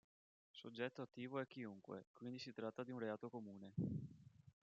Soggetto 0.49 1.03
attivo 1.03 1.37
è 1.37 1.45
chiunque, 1.45 2.07
quindi 2.13 2.39
si 2.39 2.51
tratta 2.53 2.83
di 2.83 2.89
un 2.89 2.97
reato 2.97 3.29
comune. 3.29 3.73